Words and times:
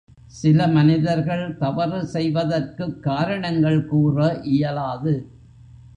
சில 0.27 0.67
மனிதர்கள் 0.67 1.57
தவறு 1.57 2.05
செய்வதற்குக் 2.05 3.03
காரணங்கள் 3.03 3.85
கூற 3.85 4.39
இயலாது. 4.41 5.15